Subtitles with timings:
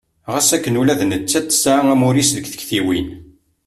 [0.33, 3.07] Ɣas akken ula d nettat tesɛa amur-is deg tiktiwin.